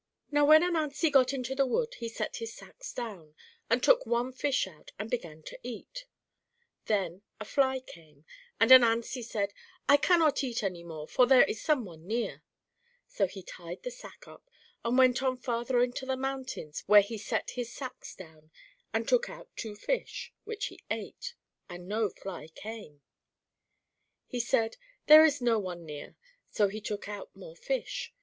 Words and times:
Now, 0.31 0.45
when 0.45 0.63
Ananzi 0.63 1.11
got 1.11 1.31
into 1.31 1.53
the 1.53 1.67
wood, 1.67 1.93
he 1.99 2.09
set 2.09 2.37
his 2.37 2.51
sacks 2.55 2.91
down, 2.91 3.35
and 3.69 3.83
took 3.83 4.03
one 4.03 4.31
fish 4.33 4.65
out 4.65 4.89
and 4.97 5.11
began 5.11 5.43
to 5.43 5.59
eat; 5.61 6.07
then 6.85 7.21
a 7.39 7.45
fly 7.45 7.81
came, 7.81 8.25
and 8.59 8.71
Ananzi 8.71 9.21
said, 9.21 9.53
"I 9.87 9.97
cannot 9.97 10.43
eat 10.43 10.63
any 10.63 10.83
more, 10.83 11.07
for 11.07 11.27
there 11.27 11.43
is 11.43 11.61
some 11.61 11.85
one 11.85 12.07
near;" 12.07 12.41
so 13.07 13.27
he 13.27 13.43
tied 13.43 13.83
the 13.83 13.91
sack 13.91 14.27
up, 14.27 14.49
and 14.83 14.97
went 14.97 15.21
on 15.21 15.37
farther 15.37 15.83
into 15.83 16.07
the 16.07 16.17
mountains, 16.17 16.83
where 16.87 17.01
he 17.01 17.19
set 17.19 17.51
his 17.51 17.71
sacks 17.71 18.15
down, 18.15 18.49
and 18.91 19.07
took 19.07 19.29
out 19.29 19.55
two 19.55 19.75
fish 19.75 20.33
which 20.45 20.65
he 20.69 20.79
ate; 20.89 21.35
and 21.69 21.87
no 21.87 22.09
fly 22.09 22.47
came. 22.47 23.01
He 24.25 24.39
said, 24.39 24.77
"There 25.05 25.23
is 25.23 25.43
no 25.43 25.59
one 25.59 25.85
near;" 25.85 26.15
so 26.49 26.69
he 26.69 26.81
took 26.81 27.07
out 27.07 27.35
more 27.35 27.55
fish. 27.55 28.11